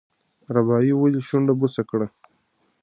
رابعې 0.53 0.93
ولې 0.97 1.21
شونډه 1.27 1.53
بوڅه 1.59 1.81
کړه؟ 1.89 2.07